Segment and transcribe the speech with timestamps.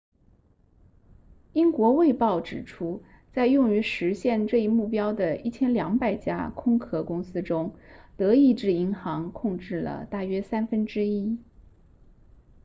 [1.53, 3.03] 英国卫报指出
[3.33, 7.75] 在用于实现这一目标的1200家空壳公司中
[8.17, 11.37] 德意志银行控制了大约三分之一